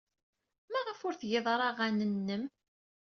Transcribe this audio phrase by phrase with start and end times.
[0.71, 2.43] Maɣef ur tgid ara aɣanen-nnem?